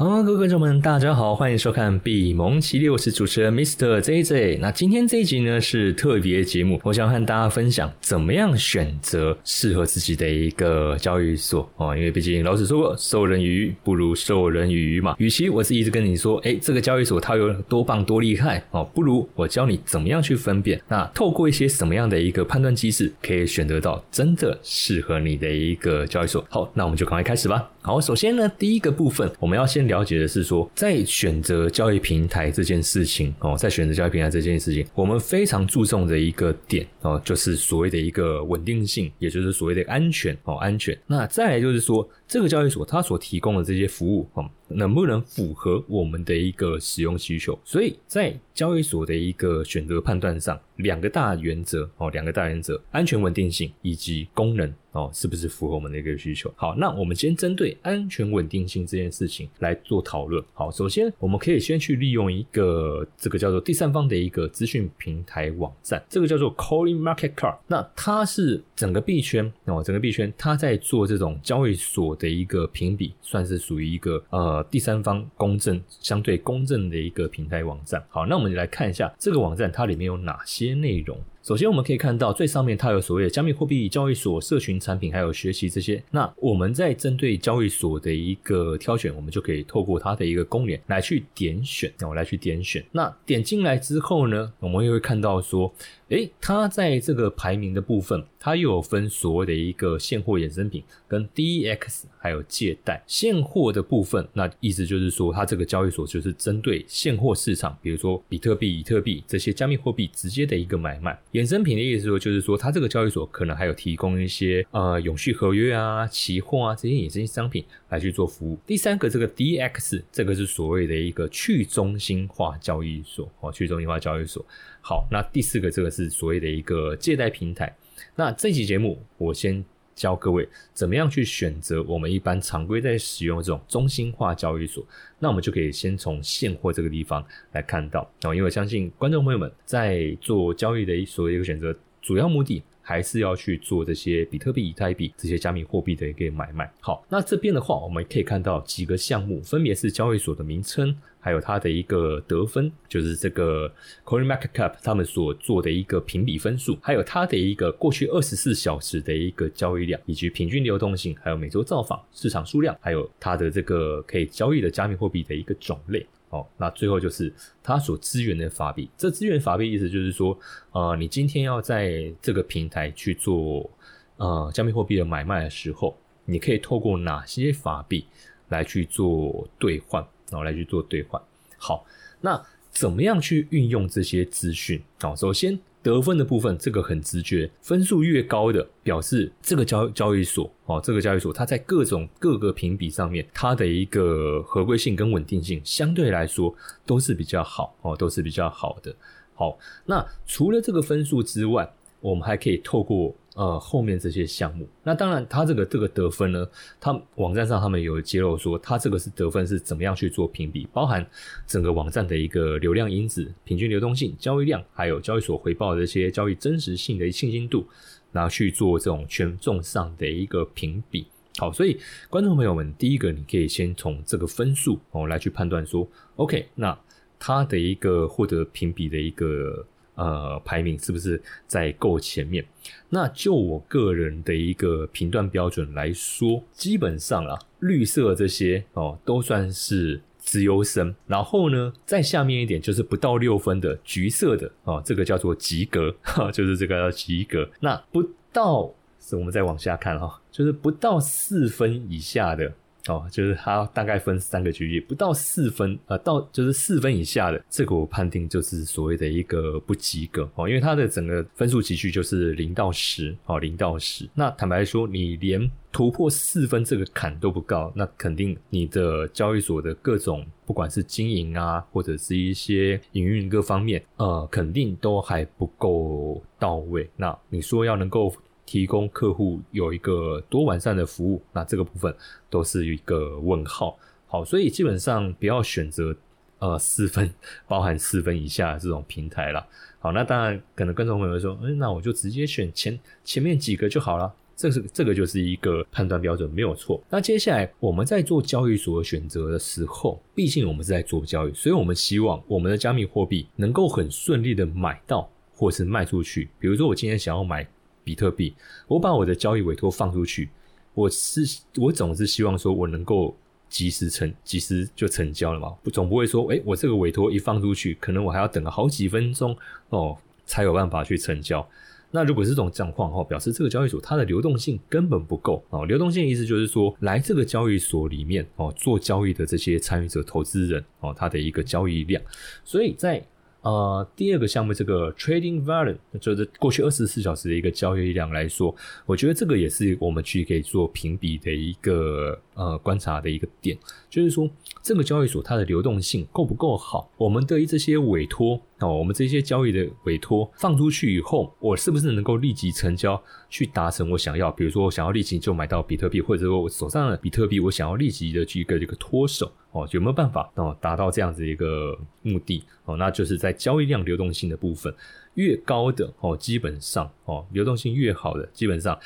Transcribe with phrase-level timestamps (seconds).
[0.00, 4.00] 好，各位观众们，大家好，欢迎收看比蒙奇六，我是主持人 Mr.
[4.00, 4.58] JJ。
[4.58, 11.94] 那今天这一集呢是特别节目，我想和大家分享怎么样选择适合自己的一个交易所哦。
[11.94, 15.14] 因为毕竟老子说过，授人鱼不如授人以渔嘛。
[15.18, 20.80] 与其我是一直跟你说，哎，这个交易所它有多棒多厉害哦，不如我教你怎么样去分辨。
[20.88, 26.42] 那透过一些什么样的一个判断机制，可以选择到真的适合你的一个交易所。
[26.48, 27.70] 好，那我们就赶快开始吧。
[27.82, 40.96] 好，首先呢，第一个部分我们要先了解的是说，在选择交易平台这件事情哦，在选择交易平台这件事情，我们非常注重的一个点哦，就是所谓的一个稳定性，也就是所谓的安全哦，安全。
[41.06, 47.58] 那再来就是说，这个交易所它所提供的这些服务哦，能不能符合我们的一个使用需求？
[47.64, 54.72] 所以在交易所的一个选择判断上，两个大原则哦，两个大原则：安全、稳定性以及功能。
[54.92, 56.52] 哦，是不是符合我们的一个需求？
[56.56, 60.44] 好，那我们先针对安全稳定性这件事情来做讨论。
[60.52, 67.56] 好，首先我们可以先去利用一个这个叫做第三方的一个资讯平台网站，这个叫做 coinmarketcar。
[67.68, 78.02] 那它是整个币圈哦，整个币圈它在做这种交易所的一个评比，算是属于一个呃第三方公正、相对公正的一个平台网站。
[78.08, 81.18] 好，那我们就来看一下这个网站它里面有哪些内容。
[81.42, 86.02] 首先，我们可以看到最上面它有所谓的加密货币交易所、社群产品，还有学习这些。
[86.10, 92.84] 那我们在针对交易所的一个挑选，我们就可以透过它的一个公联来去点选，我来去点选。
[92.92, 95.72] 那点进来之后呢，我们又会看到说。
[96.10, 103.00] 诶，它在这个排名的部分，它又有分所谓的一个现货衍生品跟 DEX，还有借贷。
[103.06, 111.16] 现货的部分，那意思就是说，它这个交易所就是针对现货市场，比如说比特币、以特币这些加密货币直接的一个买卖。
[111.32, 118.58] 衍生品的意思说，就是说它这个交易所可能还有提供一些呃永续合约啊、期货啊这些衍生商品来去做服务。
[118.66, 124.44] 第三个，这个 D X，这个是所谓的一个去中心化交易所哦，去中心化交易所。
[124.80, 127.76] 好，那第四个这个是所谓的一个借贷平台。
[128.16, 129.64] 那这期节目我先
[129.94, 134.84] 教各位怎么样去选择我们一般常规在使用这种中心化交易所。
[135.18, 142.62] 那我们就可以先从现货这个地方来看到哦，因为相信观众朋友们在做交易的一所有一个选择，主要目的。
[142.82, 146.68] 还是要去做这些比特币、以太币这些加密货币的一个买卖。
[146.80, 153.72] 好，那这边的话，我们可以看到几个项目，分别是交易所的名称，还有它的一个得分，就是这个
[154.04, 166.06] Coin Market Cap 他们所做的一个评比分数，还有它的一个过去二十四小时的一个交易量，以及平均流动性，还有每周造访市场数量，还有它的这个可以交易的加密货币的一个种类。
[166.30, 168.88] 哦，那最后就是它所支援的法币。
[168.96, 170.38] 这支援法币意思就是说，
[170.70, 173.68] 呃，你今天要在这个平台去做
[174.16, 178.06] 呃加密货币的买卖的时候，你可以透过哪些法币
[178.48, 181.20] 来去做兑换，然后来去做兑换。
[181.56, 181.84] 好，
[182.20, 184.82] 那怎么样去运用这些资讯？
[185.02, 185.58] 哦，首先。
[185.82, 196.54] 得分的部分，这个很直觉，分数越高的，表示这个交交易所哦，这个交易所它在各种各个评比上面，它的一个合规性跟稳定性相对来说
[196.84, 198.94] 都是比较好哦，都是比较好的。
[199.32, 203.14] 好，那除了这个分数之外，我们还可以透过。
[203.36, 206.46] 呃，后面这些项目，那当然，它这个这个得分呢，
[206.80, 211.06] 它网站上他们有揭露说，它这个是得分是怎么样去做评比，包含
[211.46, 217.64] 整个网站的一个流量因子、平均流动性、交易量，还有交易所回报的这些交易真实性的信心度，
[218.10, 221.06] 然后去做这种权重上的一个评比。
[221.38, 221.78] 好，所以
[222.10, 226.76] 观众朋友们，第一个你可以先从这个分数哦来去判断说，OK，那
[227.18, 229.64] 它的一个获得评比的一个。
[229.94, 232.44] 呃，排名是不是在够前面？
[232.88, 240.94] 那就我个人的一个评断标准来说，基本上啊，绿色这些哦，都算是资优生。
[241.06, 247.48] 然后呢，再下面一点就是不到六分的橘色的哦，这个叫做及格， 哈就是这个叫及格。
[247.60, 248.02] 那不
[248.32, 252.52] 到，是我们再往下看哈，就是不到四分以下的。
[252.86, 264.08] 哦，就是它大概分三个区域，不到四分，呃，到就是四分以下的，这个我判定就是所谓的一个不及格哦，因为它的整个分数集序就是零到十，哦，零到十。
[264.14, 276.88] 那坦白说，你连突破四分这个坎都不高，那肯定你的交易所的各种不管是经营啊，或者是一些营运各方面，呃，肯定都还不够到位。
[276.96, 278.12] 那你说要能够。
[278.50, 281.94] 提供客户有一个多完善的服务，那这个部分
[282.28, 283.78] 都是一个问号。
[284.08, 285.94] 好，所以基本上不要选择
[286.40, 287.08] 呃 四分，
[287.46, 289.46] 包含四分以下这种平台了。
[289.78, 294.12] 好，那当然可能观众朋友说，嗯，那我就直接选前前面几个就好了。
[294.34, 296.82] 这是这个就是一个判断标准，没有错。
[296.90, 306.28] 那接下来我们在做交易所选择的时候，毕竟我们是在做交易，所以我们希望我们的加密货币能够很顺利的买到或是卖出去。
[306.40, 307.46] 比如说我今天想要买
[307.84, 308.34] 比特币，
[308.66, 310.28] 我把我的交易委托放出去，
[310.74, 311.22] 我是
[311.56, 313.16] 我总是希望说我能够
[313.48, 319.36] 及时成及时就成交了嘛，不总不会说，哎，我这个委托一放出去，可能我还要等个好几分钟
[319.70, 321.46] 哦，才有办法去成交。
[321.92, 325.66] 那如果是这种状况哈，表示这个交易所它的流动性根本不够哦。
[325.66, 332.00] 流动性意思就是说，来这个交易所里面哦做交易的这些参与者、投资人哦，他的一个交易量。
[332.44, 333.04] 所以在
[333.42, 338.54] 呃第二个项目这个 trading volume，就是过去二十四小时的一个交易量来说，
[338.86, 343.56] 我觉得这个也是我们去可以做评比的一个呃观察的一个点，
[343.88, 344.28] 就是说
[344.62, 346.90] 这个交易所它的流动性够不够好？
[346.96, 348.40] 我们对于这些委托。
[348.60, 354.30] 哦，我们这些交易的委托放出去以后，我是不是能够立即成交，去达成我想要？
[354.30, 362.44] 比如说，我想要立即就买到比特币，或者说我手上的比特币，我想要立即的去一个这个脱手哦，有没有办法哦达到这样子一个目的？
[362.64, 364.74] 哦，那就是在交易量流动性的部分
[365.14, 368.78] 越高的哦，基本上哦流动性越好的，基本上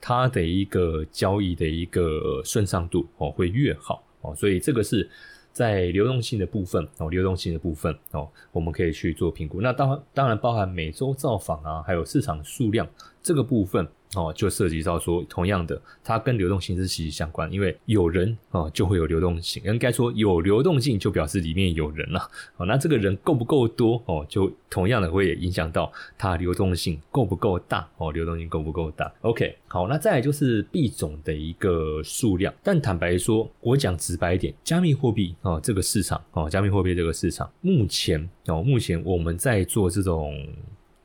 [0.00, 5.08] 它的一个交易的一个顺畅度哦会越好哦，所以这个是。
[5.52, 9.60] 在流动性的部分哦，流动性的部分哦，我们可以去做评估。
[9.60, 12.88] 那当当然包含每周造访啊，还有市场数量
[13.22, 13.86] 这个部分。
[14.14, 19.62] 哦，就涉及到说，同样的，它跟流动性是息息相关，因为有人哦，就会有流动性。
[19.64, 22.30] 应该说，有流动性就表示里面有人了。
[22.58, 32.52] 哦，那这个人够不够多哦，就同样的会影响到它流动性够不够大哦，流动性够不够大？OK，好，那再来就是币种的一个数量。
[32.62, 40.46] 但坦白说，我讲直白一点，加密货币哦，这个市场哦，加密货币这个市场，目前哦，目前我们在做这种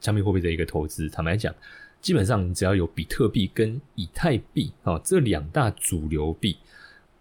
[0.01, 1.56] 加密货币的一个投资，坦白讲。
[1.99, 6.55] 基本上，你只要有比特币跟以太币啊这两大主流币，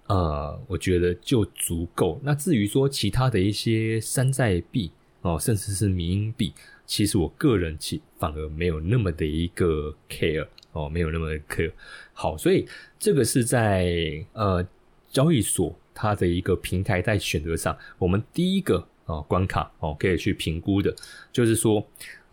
[0.07, 2.21] 呃，我觉得就足够。
[2.23, 4.93] 那至于说其他的一些山寨币
[5.23, 6.53] 哦，甚至是民营币，
[6.85, 11.73] 其实我个人其反而没有那么的一个 care 哦，没有那么的 care。
[12.13, 12.65] 好，所以
[12.99, 14.65] 这个是在呃
[15.11, 20.95] 交易所它的一个平台在选择上，我们第一个啊关卡哦可以去评估的，
[21.33, 21.85] 就是说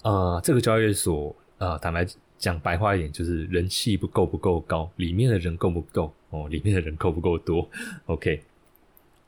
[0.04, 2.06] 呃这个交易所啊坦白。
[2.44, 6.50] 讲白话一点，就是人气不够不够高，里面的人够不够哦？
[6.50, 7.69] 里面的人够不够多
[8.07, 8.42] ？OK，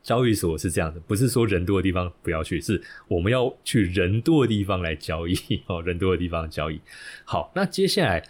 [0.02, 2.78] 交易所是这样的，不是说人多的地方不要去，是
[3.08, 5.34] 我们要去人多的地方来交易
[5.66, 6.78] 哦，人多的地方交易。
[7.24, 8.22] 好，那接下来，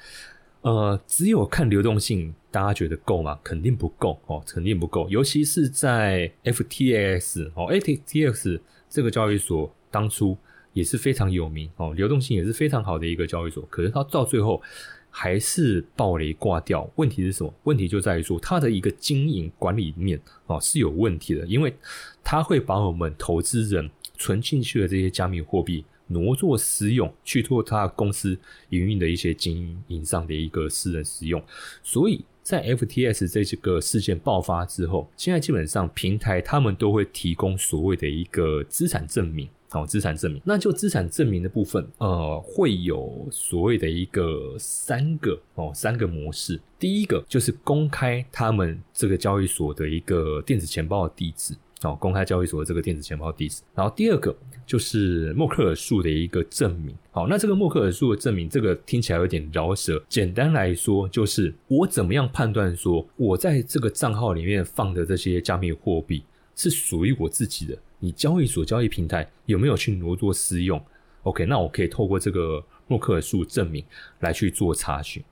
[0.60, 3.40] 呃，只有看流动性，大家觉得够吗？
[3.42, 10.38] 肯定不够哦，肯定不够，尤其是在 FTX 哦，FTX 这个交易所当初。
[10.76, 13.66] 也是非常有名哦，流动性也是非常好的一个交易所。
[13.70, 14.62] 可是它到最后
[15.08, 16.86] 还是暴雷挂掉。
[16.96, 17.50] 问题是什么？
[17.64, 21.74] 问题就在于说它的一个经营管理面哦是有问题的，因为
[22.22, 28.38] 它会把我们投资人存进去的这些加密货币挪作私用，去做它公司
[28.68, 31.42] 营运的一些经营上的一个私人使用。
[31.82, 39.48] 所以在 FTS 这几个事件爆发之后，现在基本上平台他们都会提供所谓的一个资产证明。
[39.76, 46.58] 哦，资产证明，那就资产证明的部分，呃，会有所谓的一个三个哦，三个模式。
[46.78, 53.62] 第一个就是公开他们这个交易所的一个电子钱包的地址，哦，公开交易所的这个电子钱包地址。
[53.74, 54.34] 然后第二个
[54.66, 56.94] 就是默克尔数的一个证明。
[57.10, 60.02] 好，那这个默克尔数的证明，这个听起来有点饶舌。
[60.08, 66.22] 简单来说，就是我怎么样判断说，我在这个账号里面放的这些加密货币
[66.54, 67.76] 是属于我自己的。
[67.98, 70.82] 你交易所交易平台有没有去挪作私用
[71.22, 73.84] ？OK，那我可以透过这个默克尔数证明
[74.20, 75.22] 来去做查询。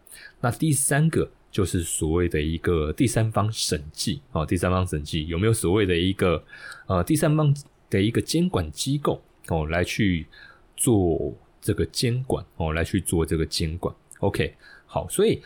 [0.40, 6.42] 那第三个就是所谓的一个第三方审计啊，第三方审计有没有所谓的一个
[6.86, 7.54] 呃第三方
[7.90, 10.26] 的一个监管机构哦来去
[10.76, 14.54] 做这个监管哦来去做这个监管？OK，
[14.86, 15.42] 好，所以。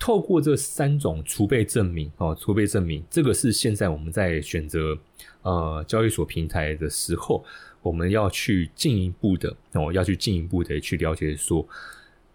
[0.00, 4.98] 透过这三种储备证明哦，储备证明这个是现在我们在选择
[5.42, 7.44] 呃交易所平台的时候，
[7.82, 11.64] 我们要去进一步的哦，要去进一步的去了解说，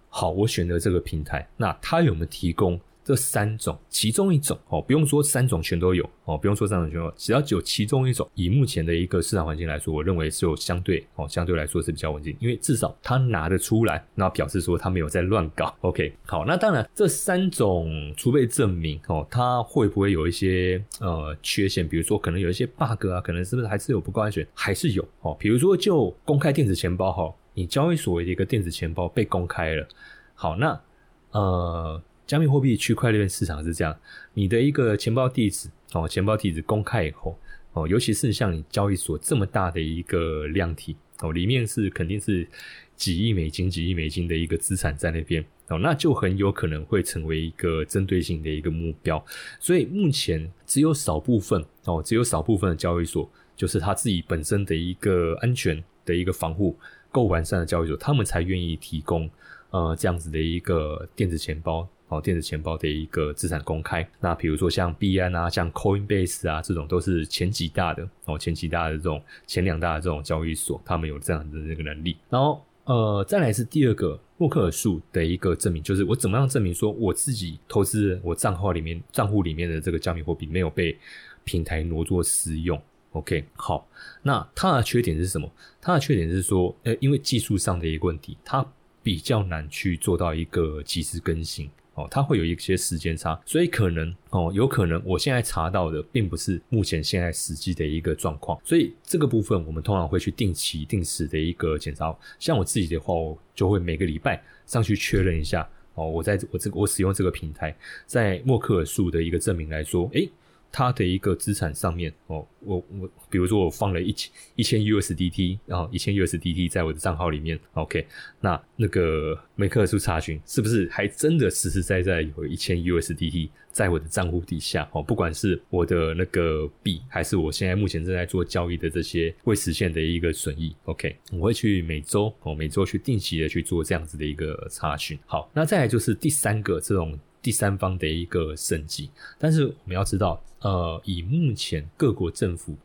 [0.10, 2.80] 好，我选择这个平台，那它有没有提供？
[3.06, 15.72] 这三种，其中一种哦，不用说三种全都有哦，不用说三种全都有，只要有其中一种，以目前的一个市场环境来说，我认为是有相对哦，相对来说是比较稳定，因为至少他拿得出来，那表示说他没有在乱搞。
[15.82, 21.88] OK，好，那当然这三种储备证明哦，它会不会有一些呃缺陷？
[21.88, 24.44] 比如说可能有一些 bug 啊，可能是不是还是有不够安全？
[24.56, 25.38] 还是有哦。
[25.40, 29.88] 比如说就公开电子钱包哈，你交易所的一个电子钱包被公开了，
[30.34, 30.82] 好，那
[31.30, 32.02] 呃。
[32.26, 33.96] 加密货币区块链市场是这样，
[34.34, 37.38] 你的一个钱包地址哦，钱包地址公开以后
[37.74, 42.48] 哦，尤其是像你交易所这么大的一个量体哦，里面是肯定是
[42.96, 49.24] 几亿美金、几亿美金的一个资产在那边哦，那就很有可能会成为一个针对性的一个目标。
[49.60, 56.76] 所以目前只有少部分哦，只有少部分的交易所，就是他自己本身的一个安全的一个防护
[57.12, 59.30] 够完善的交易所，他们才愿意提供
[59.70, 61.88] 呃这样子的一个电子钱包。
[62.08, 72.16] 哦，电子钱包的一个资产公开，那比如说像币安啊，像 Coinbase 啊，这种都是前几大的哦，前几大的这种前两大的这种交易所，他们有这样的这个能力。
[72.30, 80.96] 然后呃，再来是第二个默克尔数的一个证明，就是我怎么样证明说我自己投资我账号里面账户里面的这个加密货币没有被
[81.44, 82.80] 平台挪作私用
[83.14, 83.88] ？OK，好，
[84.22, 85.50] 那它的缺点是什么？
[85.82, 88.64] 它的缺点是说，呃，因为技术上的一个问题，它
[89.02, 91.68] 比较难去做到一个及时更新。
[91.96, 102.16] 哦，它会有一些时间差，所以可能哦，有可能我现在查到的并不是目前现在实际的一个状况，所以这个部分我们通常会去定期、定时的一个检查。
[102.38, 107.76] 像我自己的话，我就会每个礼拜上去确认一下哦，我在我这个我使用这个平台，
[108.06, 110.30] 在默克尔数的一个证明来说，诶。
[110.76, 118.06] 它的一个资产上面哦，我我比如说我放了一千一千 USDT，然后一千 USDT 在我的账号里面，OK，
[118.42, 125.02] 那那个梅克尔数查询是不是还真的实实在在有一千 USDT 在我的账户底下哦？
[125.02, 135.18] 不管是我的那个币，还是我现在目前正在做交易的这些未实现的一个损益，OK，我会去每周哦每周去定期的去做这样子的一个查询。
[135.26, 137.18] 好，那再来就是第三个这种。
[137.46, 142.76] 第三方的一个升级，但是我们要知道，呃，以目前各国政府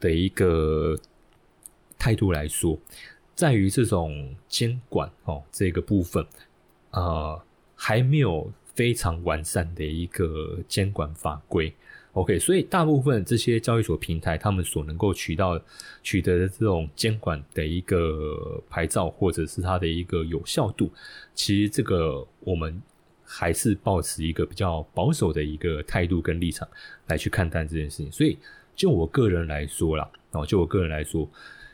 [0.00, 0.98] 的一个
[1.98, 2.78] 态度来说，
[3.34, 6.26] 在于这种监管哦这个部分，
[6.92, 7.38] 呃，
[7.74, 11.70] 还没有非常完善的一个监管法规。
[12.14, 15.60] OK，所以大部分这些交易所平台，他们所能够取到
[16.02, 20.90] 取得的这种监管的一个牌照，或者是它的一个有效度，
[21.34, 22.80] 其实这个我们。
[23.26, 26.66] 还是保持一个比较保守的一个态度跟立场
[27.08, 28.38] 来去看待这件事情，所以
[28.76, 31.28] 就我个人来说啦，哦，就我个人来说，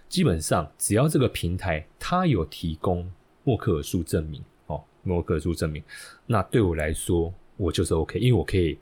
[0.09, 3.09] 基本上只要这个平台它有提供
[3.45, 5.83] 默克尔数证明，哦，默克尔数证明，
[6.27, 8.79] 那对我来说我就是 OK，因为我可以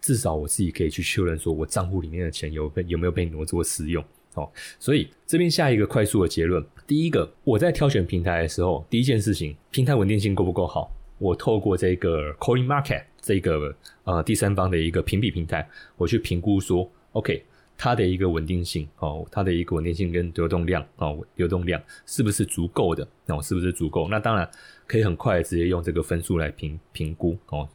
[0.00, 4.04] 至少我自己可以去确认说我账户里面的钱有被有没有被挪作私用，
[4.34, 10.92] 哦，所以这边下一个快速的结论，第一个我在挑选平台的时候，第一件事情，平台稳定性够不够好？
[11.18, 17.44] 我透过这个 Coin Market 这个呃第三方的一个评比平台，我去评估说，OK，
[17.78, 23.06] 它的一个稳定性哦，它的一个稳定性跟流动量哦，流动量是不是足够的？
[23.28, 24.08] 哦，是不是足够？
[24.08, 24.48] 那当然
[24.86, 27.66] 可以很快直接用这个分数来评评估哦。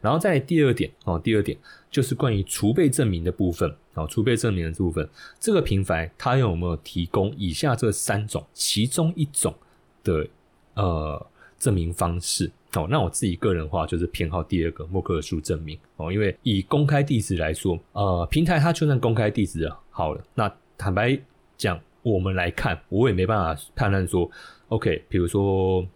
[0.00, 1.58] 然后在第二点哦，第二点
[1.90, 5.08] 就是关于储备证明的部分哦，储备证明的部分，
[5.40, 9.54] 这个平台它有没有提供以下这三种其中一种
[10.04, 10.28] 的
[10.74, 11.26] 呃？
[11.60, 21.16] 证明方式哦，那我自己个人的话就是偏好第二个默克尔数证明哦，因为以公开地址来说，呃，平台它就算公开地址好了，那坦白
[21.58, 24.28] 讲，我们来看，我也没办法判断说
[24.68, 25.86] ，OK，比如说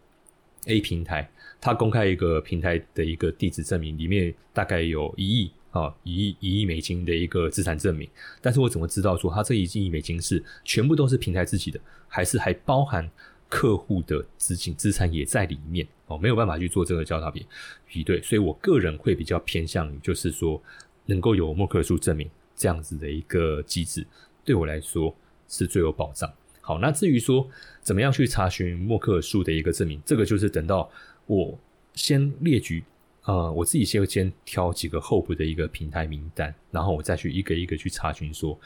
[0.66, 1.30] A 平台，
[1.60, 8.06] 它公开一个平台的一个地址证明，里面大概有一亿啊，一亿一亿美金的一个资产证明，
[8.42, 13.08] 但是我怎么知道说它这一亿美金是全部都是平台自己的，还是还包含？
[13.54, 17.46] 客户的资金资产也在里面哦，没有办法去做这个交叉比
[17.86, 20.60] 比对，所以我个人会比较偏向于，就是说
[21.06, 24.04] 能够有默克尔数证明这样子的一个机制，
[24.44, 25.14] 对我来说
[25.48, 26.28] 是最有保障。
[26.60, 27.48] 好，那至于说
[27.80, 30.90] 怎么样去查询默克尔数的一个证明，这个就是等到
[31.26, 31.56] 我
[31.94, 32.82] 先列举，
[33.22, 38.58] 呃，我自己先先挑几个候补的一个平台名单，然后我再去一个一个去查询说。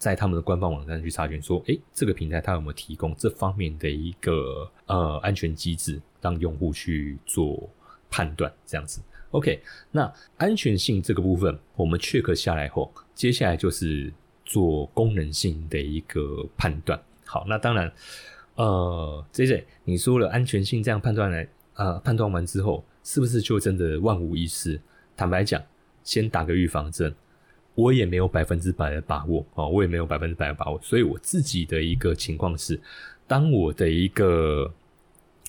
[0.00, 7.68] 在他们的官方网站去查询，说，诶，这个平台它有没有提供这方面的一个呃安全机制，让用户去做
[8.08, 9.02] 判断，这样子。
[9.32, 14.10] OK，那安全性这个部分我们 check 下来后，接下来就是
[14.46, 16.98] 做功能性的一个判断。
[17.26, 17.92] 好，那当然，
[18.54, 24.80] 呃，J J，你说了安全性这样判断来，呃，判断完之后，是不是就真的万无一失？
[25.14, 25.62] 坦白讲，
[26.02, 27.14] 先打个预防针。
[27.74, 32.78] 我也没有百分之百的把握啊，我也没有百分之百的把握，所以我自己的一个情况是，
[33.26, 34.72] 当我的一个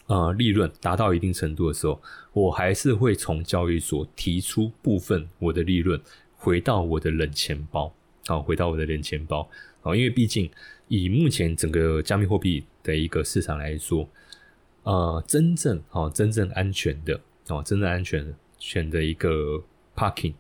[0.08, 2.02] 呃利润达到一定程度的时候，
[2.34, 6.00] 我还是会从交易所提出部分我的利润
[6.38, 7.94] 回到我的冷钱包
[8.28, 9.50] 啊，回到我的冷钱包
[9.82, 10.50] 啊，因为毕竟
[10.88, 14.08] 以目前整个加密货币的一个市场来说，
[14.84, 18.34] 呃，真正啊真正安全的啊真正安全的。
[18.64, 19.60] 选的一个
[19.96, 20.36] parking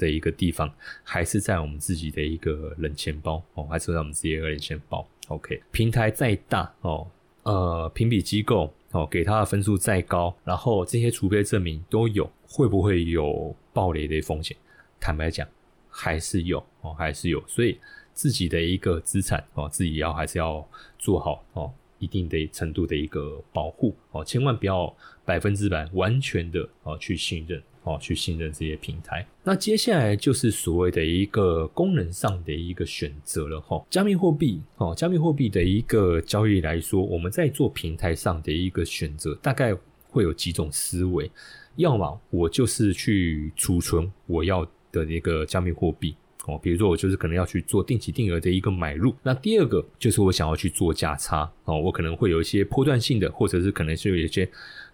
[0.00, 0.72] 的一个地方，
[1.04, 5.06] 还是在我们自己的一个冷钱包哦，还是在我们自己的冷钱包。
[5.28, 7.06] OK，平台再大哦，
[7.42, 14.56] 呃，评比机构哦给他的分数再高，然后这些储备证明都有，会不会有暴雷的风险？
[14.98, 15.46] 坦白讲，
[15.88, 17.40] 还是有哦，还是有。
[17.46, 17.78] 所以
[18.12, 20.66] 自己的一个资产哦，自己要还是要
[20.98, 21.70] 做好哦。
[22.00, 24.90] 一定的程度的一个保护哦，千万不要
[25.22, 29.26] 百分之百完全的哦去信任哦，去信任这些平台。
[29.42, 33.84] 那接下来就是所谓的一个功能上的一个选择了哈。
[33.88, 39.74] 加密货币哦，加密货币的一个交易来说，我们在做平台上的一个选择，大概
[40.08, 41.30] 会有几种思维。
[41.76, 46.14] 要么我就是去储存我要的一个加密货币。
[46.46, 54.50] 哦，比如说我就是可能要去做定期定额的一个买入，那第二个就是我想要去做价差哦，我可能会有一些波段性的，或者是可能是有一些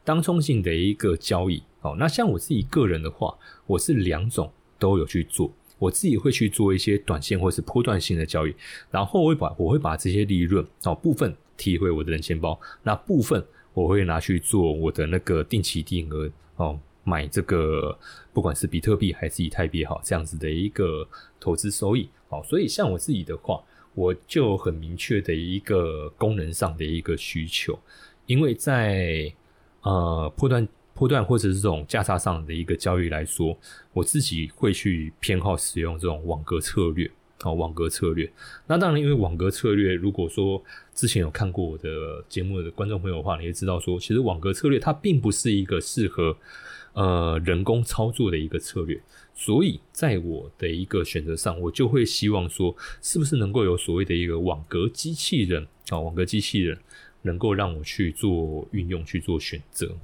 [0.07, 1.95] 当冲性的一个交易哦。
[1.99, 3.37] 那像我自己个人的话，
[3.67, 8.55] 我是两种都有去做，我自己会去做一些短线或是波段性的交易，
[8.91, 13.45] 然后我会把我会把这些利润哦部分提回我的人钱包，那部分
[13.75, 16.79] 我会拿去做我的那个定期定额哦。
[17.09, 17.97] 买这个，
[18.33, 21.09] 不管是比特币还是以太币，好这样子的一个
[21.39, 23.63] 投资收益，好，所以像我自己的话，
[23.95, 27.79] 我就很明确的一个功能上的一个需求，
[28.27, 29.33] 因为在
[29.87, 33.57] 呃破断破断或者是这种价差上的一个交易来说，
[33.93, 38.31] 我自己会去偏好使用这种网格策略，好网格策略。
[38.67, 40.63] 那当然，因为网格策略，如果说
[40.95, 46.37] 之前有看过我的节目的观众朋友的话，你也知道说，其实网格策略它并不是一个适合。
[46.97, 48.99] 呃，人工操作的一个策略，
[49.35, 56.79] 所以在我的一个选择上，我就会希望说，是不是能够有所谓的一个网格机器人啊，网格机器人
[57.27, 59.95] 能够让我去做运用去做选择。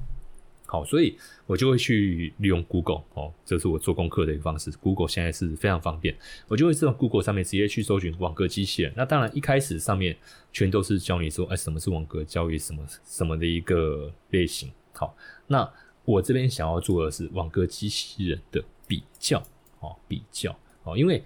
[0.67, 4.71] 好，所以我就会去利用 Google 哦，这是我做功课的一个方式。
[4.73, 6.15] Google 现在是非常方便，
[6.49, 8.93] 我就会在 Google 上面直接去搜寻网格机器人。
[8.97, 10.17] 那当然一开始上面
[10.53, 14.71] 全都是教你说，哎，什么是网格交易，什么什么的一个类型。
[14.93, 15.17] 好，
[15.47, 15.67] 那。
[16.05, 19.41] 我这边想要做的是网格机器人的比较，
[19.79, 20.51] 哦，比较，
[20.83, 21.23] 哦，因为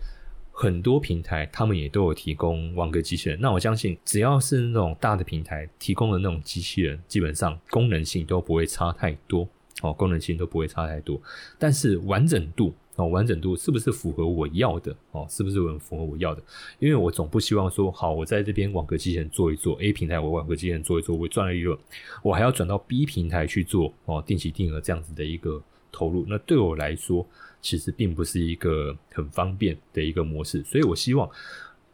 [0.58, 9.46] 很多平台他们也都有提供网格机器人，那我相信只要是那种大的平台提供的那种机器人，基本上功能性都不会差太多，
[9.82, 11.20] 哦，功能性都不会差太多，
[11.58, 12.74] 但是完整度。
[12.98, 14.96] 哦，完整度是不是符合我要的？
[15.10, 16.42] 哦，是不是很符合我要的？
[16.78, 21.78] 因为我总不希望说，好，我在这边网格机器人做一做，A 平台我网格机器人做一做，我赚了利润，
[22.22, 27.26] 我还要转到 B 平台去做哦，定期定额这样子的一个投入，那对我来说
[27.60, 31.28] 其实并不是一个很方便的一个模式，所以我希望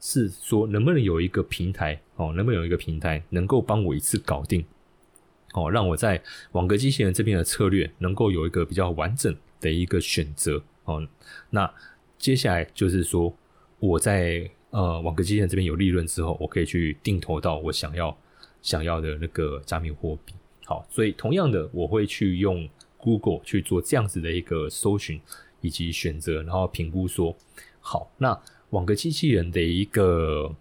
[0.00, 4.64] 是说，能不能有一个平台哦，能不能有一个平台能够帮我一次搞定
[5.55, 10.62] 哦，让我在网格机器人这边的策略能够有一个比较完整的一个选择。
[10.85, 11.07] 哦，
[11.50, 11.72] 那
[12.18, 13.33] 接下来就是说，
[13.78, 18.16] 我在呃网格机器人这边有利润之后，我可以去定投到我想要
[18.61, 20.35] 想要的那个加密货币。
[20.64, 22.68] 好，所以同样的，我会去用
[23.03, 25.21] Google 去做这样子的一个搜寻
[25.61, 27.37] 以及选择，然后评估说，
[27.81, 30.55] 好，那网格机器人的一个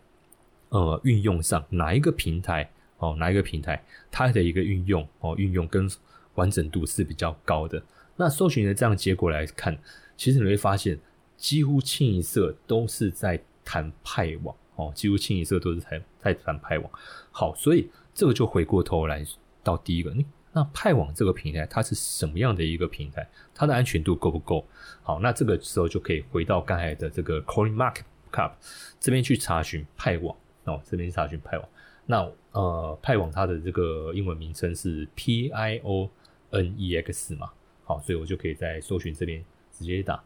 [0.69, 5.89] 呃运用上，哪一个平台哦，哪一个平台它的一个运用哦，运用跟
[6.35, 7.81] 完整度是比较高的。
[8.17, 9.77] 那搜寻的这样结果来看。
[10.17, 10.99] 其实你会发现，
[11.35, 16.91] 几乎清一色都是在谈派网哦，几乎清一色都是在在谈派网。
[17.31, 19.25] 好，所以这个就回过头来
[19.63, 23.27] 到第一个，你那派网这个平台它是什么样的一个平台？
[23.53, 24.65] 它的安全度够不够？
[25.01, 28.51] 好，那这个时候就可以回到刚才的这个 Coin Market Cap
[28.99, 30.35] 这边去查询派网
[30.65, 31.69] 哦，这边查询派网。
[32.05, 36.09] 那呃，派网它的这个英文名称是 P I O
[36.49, 37.51] N E X 嘛？
[37.83, 39.43] 好，所以我就可以在搜寻这边。
[39.73, 40.21] 直接打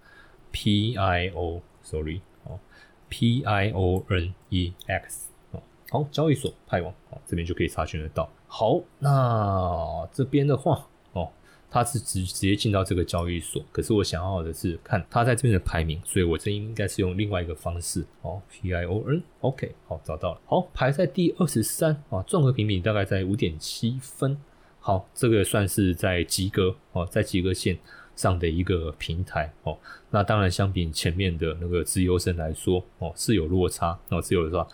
[0.52, 2.60] P I O，sorry 哦
[3.08, 5.62] ，P I O N E X 哦，
[5.92, 8.30] 好，交易所派网哦，这边就可以查询得到。
[8.58, 11.30] 好，那这边的话哦，
[11.70, 18.06] 他是直直接进到这个交易所，可是我想要的是看他在这边的排名，所以我这应该是用另外一个方式。
[18.22, 24.38] 哦，P I O N，OK，好，找到了，好，排在第二十三啊，综合评比大概在五点七分，
[24.80, 27.78] 好，这个算是在及格哦，在及格线。
[28.16, 29.78] 上的一个平台哦，
[30.10, 34.66] 那当然相比前面的那个自由生来说哦是有落差哦，是有的话，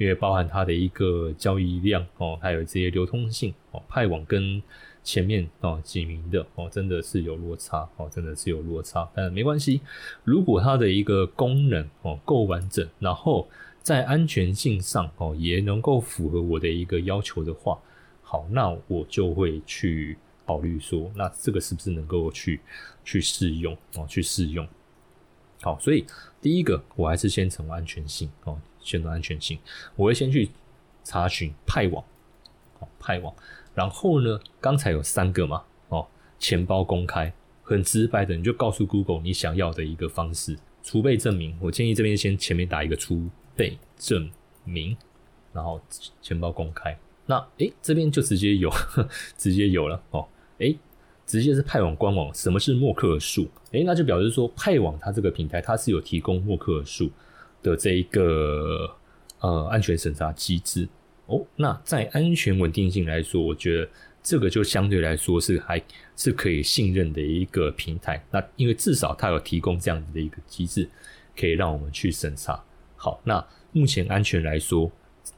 [0.00, 4.62] 因为包含它的一个交易量哦，还有这些流通性哦，派网跟
[5.04, 9.82] 前面哦几名的哦真的是有落差哦，真的是有落差，但没关系，
[10.24, 13.46] 如果它的一个功能哦够完整，然后
[13.82, 17.78] 在安全性上哦也能够符合我的一个要求的话，
[18.22, 20.16] 好，那我就会去。
[20.46, 22.58] 考虑说，那这个是不是能够去
[23.04, 24.66] 去试用哦，去试用。
[25.62, 26.04] 好，所以
[26.42, 29.58] 第一个我还是先从安全性哦，选择安全性，
[29.96, 30.50] 我会先去
[31.04, 32.04] 查询派网，
[32.78, 33.34] 哦派网，
[33.74, 36.06] 然后呢，刚才有三个嘛，哦
[36.38, 44.30] 钱包公开，很直白的，你就告诉 Google 你想要的一个方式，储备证明，我建议这边先前面打一个储备证
[44.64, 44.96] 明，
[45.52, 45.80] 然后
[46.20, 48.70] 钱包公开，那诶这边就直接有，
[49.36, 50.26] 直接有了哦，
[50.58, 50.76] 诶。
[51.26, 53.48] 直接是派网官网，什么是默克尔数？
[53.70, 57.08] 诶，那就表示说派网它这个平台它是有提供默克尔数
[57.62, 58.90] 的这一个
[59.40, 60.88] 呃安全审查机制
[61.26, 61.44] 哦。
[61.56, 63.88] 那在安全稳定性来说，我觉得
[64.22, 65.82] 这个就相对来说是还
[66.16, 68.24] 是可以信任的一个平台。
[68.30, 70.88] 那因为至少它有提供这样子的一个机制，
[71.38, 72.62] 可以让我们去审查。
[72.96, 74.90] 好，那目前安全来说，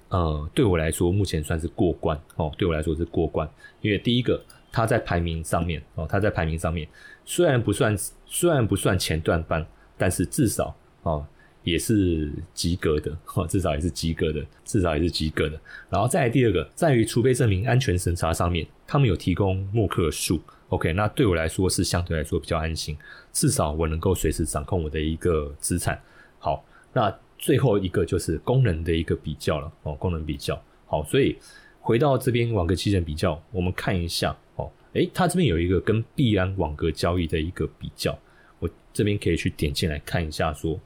[0.09, 2.53] 呃，对我来说目前算是过关哦。
[2.59, 3.49] 对我来说是过关，
[3.81, 4.43] 因为第一个。
[4.75, 6.89] 它在排名上面哦，它在排名上面
[7.27, 9.67] 虽然不算虽然不算前段班，
[9.99, 11.27] 但是至少哦
[11.63, 15.61] 也是及格的 哦，至少也是及格的，至少也是及格的。
[15.91, 22.97] 然后再来第二个，在于储备证明安全审查上面，他们有提供默克数，OK，那对我来说是相对来说比较安心，
[23.33, 26.01] 至少我能够随时掌控我的一个资产。
[26.39, 31.37] 好，那最后一个就是功能的一个比较了哦，功能比较好，所以
[31.81, 34.37] 回到这边网格期权比较，我们看一下。
[34.57, 38.17] 哦诶，它这边有一个跟币安网格交易的一个比较，
[38.59, 40.79] 我这边可以去点进来看一下，说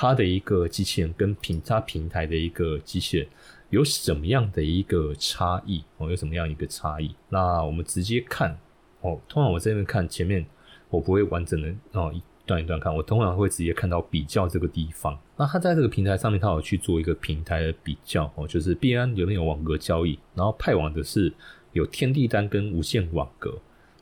[0.00, 3.28] 它的一个机器人跟平它平台的一个机器人
[3.68, 7.14] 有什么样的一个差异哦，有什么样一个差异？
[7.28, 8.58] 那我们直接看
[9.02, 10.46] 哦，通常我这边看前面
[10.88, 15.18] 我不会完整的哦一段一段看，我通常会直接看到比较这个地方。
[15.36, 21.30] 那它在这个平台上面，它有去做一个平台的比较哦，就是币安有没有网格交易，然后派网的是。
[21.72, 23.56] 有天地单跟无线网格，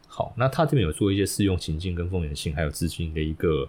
[0.07, 3.69] 好，那它这边有做一些适用情境跟风险性，还有资金的一个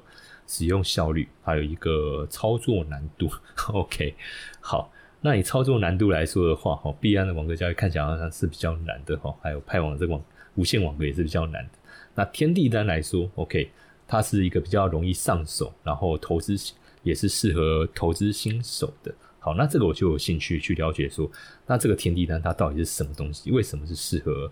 [0.50, 3.30] 使用效率，还有一个操作难度。
[3.68, 4.16] OK，
[4.60, 10.22] 好，那以操作难度来说的话，哈，币安的网格交易看起来好像是比较难的哈，还有派网这个网
[10.56, 11.72] 无线网格也是比较难的。
[12.16, 13.70] 那天地单来说，OK，
[14.08, 16.56] 它是一个比较容易上手，然后投资
[17.04, 19.14] 也是适合投资新手的。
[19.38, 21.30] 好，那这个我就有兴趣去了解，说
[21.68, 23.52] 那这个天地单它到底是什么东西？
[23.52, 24.52] 为什么是适合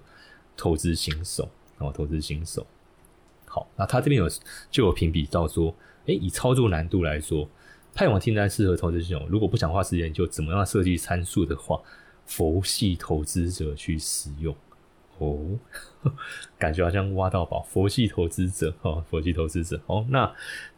[0.56, 1.50] 投资新手？
[1.80, 2.66] 哦，投资新手。
[3.48, 4.30] 好，那他这边有
[4.70, 5.74] 就有评比到说，
[6.06, 7.50] 诶，以操作难度来说，
[7.94, 9.26] 派网天单适合投资新手。
[9.28, 11.82] 如果不想花时间，就怎么样设计参数的话，
[12.26, 14.56] 佛系投资者去使用。
[15.18, 15.58] 哦，
[16.60, 19.80] 感觉好像挖到宝，佛系投资者哦，佛系投资者。
[19.88, 20.32] 哦，那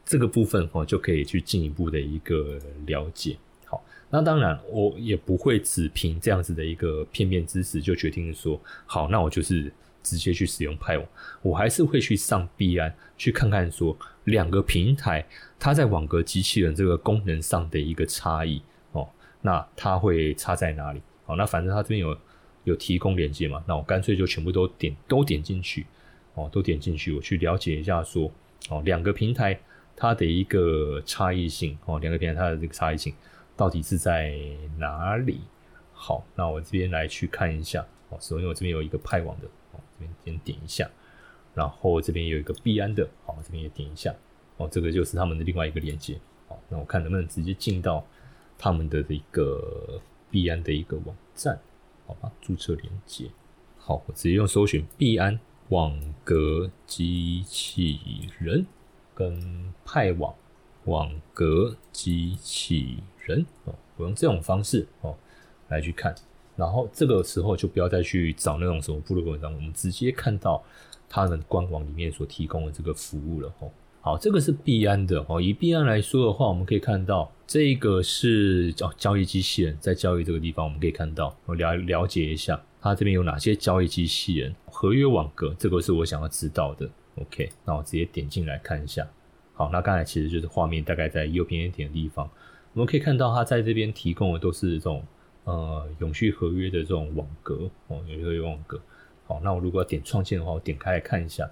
[0.06, 3.36] 这个部分哦就可以去进一步的一个了解。
[3.66, 9.70] 好那当然，我也不会只凭这样子的一个片面知识就决定说好，那我就是
[10.10, 11.08] 直接去使用派网，
[11.42, 15.26] 我还是会去上币安去看看说两个平台
[15.60, 19.08] 它在网格机器人这个功能上的一个差异哦，
[19.42, 21.02] 那它会差在哪里？
[21.26, 22.18] 好，那反正它这边有
[22.64, 25.86] 有提供连接嘛，那我干脆就全部都点都点进去
[26.34, 28.32] 哦，都点进去，我去了解一下说
[28.70, 29.60] 哦，两个平台
[29.96, 33.14] 它的一个差异性哦，两个平台它的这个差异性。
[33.58, 34.34] 到底是在
[34.78, 35.42] 哪里？
[35.92, 37.86] 好，那我这边来去看一下。
[38.08, 39.48] 哦，首先我这边有一个派网的，
[40.00, 40.90] 这边先点一下，
[41.54, 44.16] 然后这边有一个币安的，好，这边也点一下。
[44.58, 46.20] 哦，这个就是他们的另外一个连接。
[46.48, 48.06] 好，那我看能不能直接进到
[48.58, 51.60] 他们的一个币安的一个网站，
[52.08, 52.32] 好吧？
[52.42, 53.30] 注册连接。
[53.78, 58.66] 好，我直接用搜寻币安网格机器人
[59.14, 60.34] 跟派网。
[60.86, 65.16] 网格机器人哦，我用这种方式哦
[65.68, 66.16] 来去看，
[66.60, 70.62] 然后这个时候就不要再去找那种什么部落格文章，我们直接看到
[71.08, 73.72] 他们官网里面所提供的这个服务了哦。
[74.02, 75.42] 好，这个是币安的哦。
[75.42, 86.90] 以币安来说的话，我们可以看到这个是交交易机器人，在交易这个地方，我们可以看到我了了解一下，它这边有哪些交易机器人合约网格，这个是我想要知道的。
[87.16, 89.08] OK，那我直接点进来看一下。
[89.54, 92.30] 好，那刚才其实就是画面大概在右边一点的地方，
[92.74, 95.04] 我们可以看到它在这边提供的都是这种
[95.50, 98.80] 呃永续合约的这种网格哦，永续合约网格。
[99.26, 101.50] 好，那我如果要点创建的话，我点开来看一下。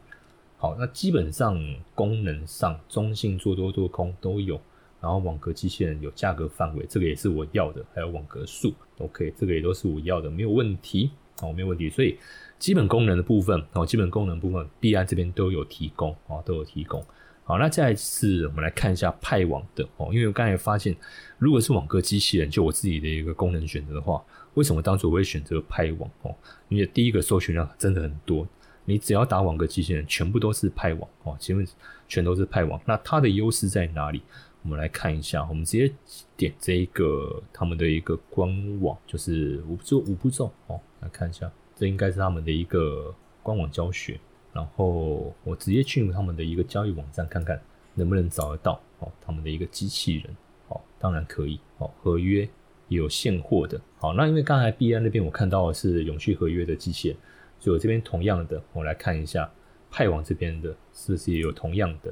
[0.58, 1.60] 好，那基本上
[1.96, 4.60] 功能上中性做多做空都有，
[5.00, 11.90] 然后网格机器人有价格范围，这个也是我要的，还有网格数，OK，这个也都是我要的，没有问题，哦，没有问题。
[11.90, 12.18] 所以
[12.58, 17.04] 基本功能的部分，哦，基本功能部分币安这边都有提供，哦，都有提供。
[17.48, 20.94] 好，那再次我们来看一下派网的哦，因为我刚才发现，
[21.38, 24.22] 如果是网格机器人，就我自己的一个功能选择的话，
[24.56, 26.36] 为什么当初我会选择派网哦？
[26.68, 28.46] 因为第一个搜寻量真的很多，
[28.84, 31.66] 你只要打网格机器人，全部都是派网哦，前面
[32.10, 32.78] 全都是派网。
[32.86, 34.22] 那它的优势在哪里？
[34.64, 35.90] 我们来看一下，我们直接
[36.36, 38.50] 点这一个他们的一个官
[38.82, 44.20] 网，就是五步五步骤哦，来看一下，这应该是他们的一个官网教学。
[44.58, 47.62] 然后我直接进入他们的一个交易网站，看看
[47.94, 50.36] 能不能找得到哦，他们的一个机器人
[50.70, 52.50] 哦，当然可以哦，合约
[52.88, 53.80] 有现货的。
[54.00, 57.18] 好，那因为刚才币安那边我看到的是永续合约的机器人，
[57.60, 59.48] 所以我这边同样的，我来看一下
[59.92, 62.12] 派网这边的是不是也有同样的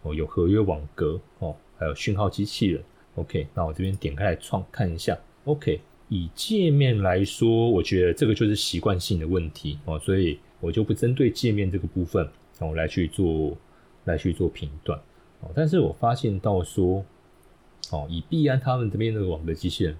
[0.00, 2.82] 哦，有合约网格哦，还有讯号机器人。
[3.16, 5.14] OK，那我这边点开来创看一下。
[5.44, 5.78] OK，
[6.08, 10.40] 以界面来说，我觉得这个就是习惯性的问题哦，所以。
[10.62, 12.26] 我就不针对界面这个部分，
[12.60, 13.56] 哦来去做
[14.04, 14.96] 来去做评断，
[15.40, 17.04] 哦，但是我发现到说，
[17.90, 19.96] 哦，以必安他们这边的网格机器人，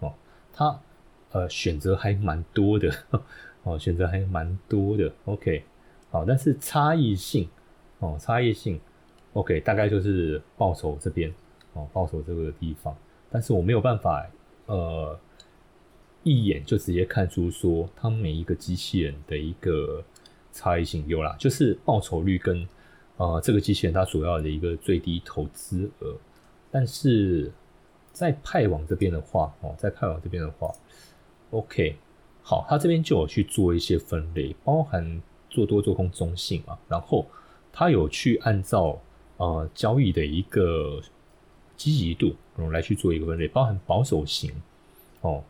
[0.00, 0.12] 哦，
[0.52, 0.78] 它
[1.30, 2.92] 呃选择还蛮多的，
[3.64, 5.64] 哦，选择还蛮多的，OK，
[6.10, 7.48] 好，但是差异性，
[8.00, 8.78] 哦，差异性
[9.32, 11.32] ，OK，大概就是报酬这边，
[11.72, 12.94] 哦，报酬这个地方，
[13.30, 14.24] 但是我没有办法，
[14.66, 15.18] 呃。
[16.24, 20.02] 一眼就直接看出说，它每一个机器人的一个
[20.52, 22.66] 差异性有啦，就是报酬率跟
[23.16, 26.14] 呃这个机器人它主要的一个最低投资额。
[26.70, 27.50] 但是
[28.12, 30.72] 在派网这边的话，哦，在派网这边的话
[31.50, 31.96] ，OK，
[32.42, 37.26] 好，它这边就有去做一些分类，包含做多做空中性嘛，然后
[37.72, 39.00] 它有去按照
[39.38, 41.00] 呃交易的一个
[41.76, 44.52] 积极度，嗯，来去做一个分类，包含保守型，
[45.22, 45.42] 哦。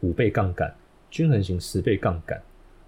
[0.00, 0.74] 五倍杠杆，
[1.10, 2.40] 均衡型十倍杠杆，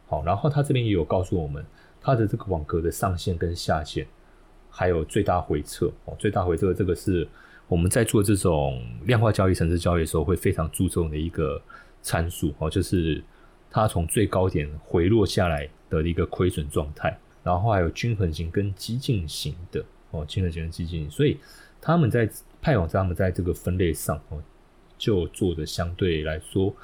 [0.06, 1.64] 好，然后它这边也有告诉我们
[2.00, 4.06] 它的这个网格的上限跟下限，
[4.70, 5.90] 还有最大回撤。
[6.04, 7.26] 哦，最大回撤这个是
[7.68, 11.60] 我们在做这种量化交易、城市交易的时候会非常注重的一个
[12.00, 12.54] 参数。
[12.58, 13.22] 哦，就是
[13.70, 19.84] 它从最高点回落下来的一个亏损状态，然后还有均衡型跟激进型的。
[20.12, 21.38] 哦，均衡型跟激进型，所以
[21.80, 22.28] 他们在
[22.62, 24.42] 派网他们在这个分类上哦，
[24.98, 26.74] 就做的相对来说。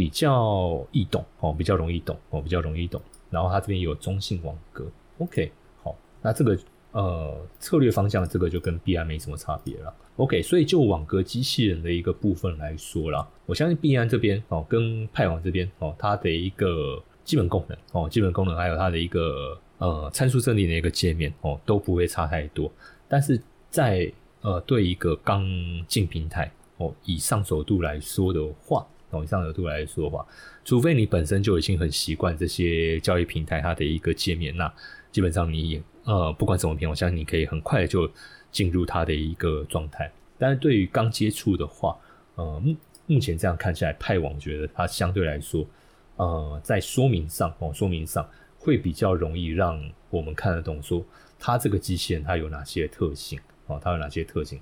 [0.00, 2.98] 比较易懂哦，比较容易懂哦，比较容易懂。
[3.28, 4.86] 然后它这边有中性网格
[5.18, 6.58] ，OK，好，那这个
[6.92, 10.40] 呃策略方向这个就跟 B I 没什么差别了，OK。
[10.40, 22.72] 所以就网格机器人的一个部分来说啦，我相信 B I 这边哦跟派网这边哦它的一个基本功能哦基本功能还有它的一个呃参数设定的一个界面哦都不会差太多。
[23.06, 24.10] 但是在
[24.40, 25.44] 呃对一个刚
[25.86, 28.86] 进平台哦以上手度来说的话。
[29.10, 30.24] 从上额度来说的话，
[30.64, 34.72] 除非你本身就已经很习惯这些交易平台它的一个界面，那
[35.10, 38.10] 基本上你也呃不管什么平台，我相信你可以很快就
[38.52, 40.10] 进入它的一个状态。
[40.38, 41.98] 但是对于刚接触的话，
[42.36, 45.66] 呃目目前这样看起来，派网觉得它相对来说，
[46.16, 48.26] 呃在说明上哦说明上
[48.58, 51.04] 会比较容易让我们看得懂，说
[51.38, 54.60] 它这个机器人它有哪些特性哦，它有哪些特性。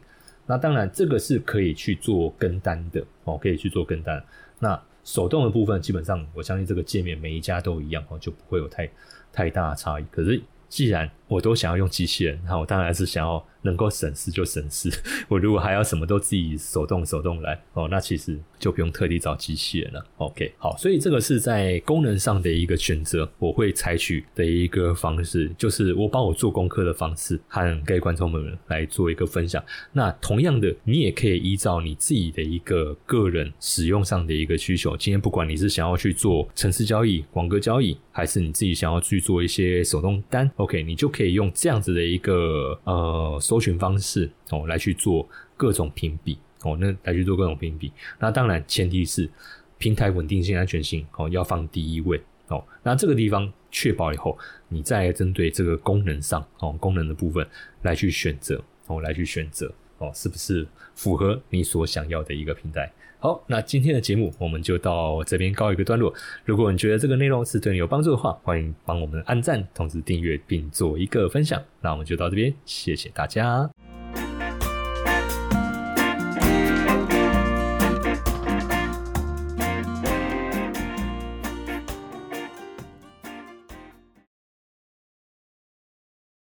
[0.48, 4.24] 那当然，这个是可以去做跟单的哦，可以去做跟单。
[4.58, 8.90] 那手动的部分，基本上我相信这个界面每一家都一样哦，就不会有太
[9.30, 10.04] 太大的差异。
[10.10, 13.44] 可是既然我都想要用机器人，那我当然是想要。
[13.62, 14.88] 能够省事就省事，
[15.28, 20.06] 我如果还要什么都自己手动手动来哦，那其实就不用特地找机器人了。
[20.18, 29.62] OK，好，所以这个是在功能上的一个选择，我会采取的一个方式，就是我把我做功课的方式和各位观众们来做一个分享。
[29.92, 43.38] 那同样的，你也可以依照你自己的一个个人使用上的一个需求，今天不管你是想要去做城市交易、网格交易，还是你自己想要去做一些手动单，OK，你就可以用这样子的一个呃。
[43.40, 45.26] 搜寻方式哦，来去做
[45.56, 47.92] 各种评比哦，那来去做各种评比。
[48.18, 49.30] 那当然前提是
[49.78, 52.64] 平台稳定性、安全性哦，要放第一位哦。
[52.82, 54.36] 那这个地方确保以后，
[54.68, 57.46] 你再针对这个功能上哦，功能的部分
[57.82, 62.90] 来去选择哦，来去选择哦，是不是符合你所想要的一个平台？
[63.20, 66.14] 好，那今天的节目我们就到这边告一个段落。
[66.44, 71.60] 如果你觉得这个内容是对你有帮助的话，欢迎帮我们按赞、同时订阅并做一个分享。
[71.80, 73.68] 那我们就到这边，谢谢大家。